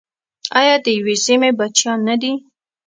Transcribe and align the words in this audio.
آیا 0.59 0.75
د 0.85 0.87
یوې 0.97 1.15
سیمې 1.25 1.49
بچیان 1.59 1.99
نه 2.07 2.15
دي؟ 2.21 2.33